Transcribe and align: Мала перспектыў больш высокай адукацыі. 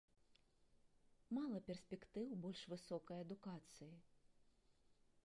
Мала 1.39 1.57
перспектыў 1.67 2.25
больш 2.45 2.61
высокай 2.73 3.17
адукацыі. 3.27 3.91